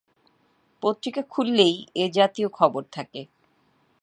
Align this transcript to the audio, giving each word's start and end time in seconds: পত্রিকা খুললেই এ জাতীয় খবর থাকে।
পত্রিকা 0.83 1.21
খুললেই 1.29 1.75
এ 1.95 2.05
জাতীয় 2.09 2.47
খবর 2.49 2.83
থাকে। 2.91 3.21